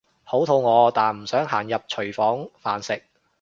[0.23, 3.03] 好肚餓但唔想行入廚房飯食